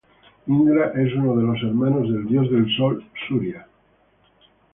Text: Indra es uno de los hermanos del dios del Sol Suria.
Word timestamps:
Indra 0.47 0.91
es 0.95 1.13
uno 1.13 1.35
de 1.35 1.43
los 1.43 1.59
hermanos 1.61 2.11
del 2.11 2.25
dios 2.25 2.49
del 2.49 2.65
Sol 2.75 3.07
Suria. 3.27 3.67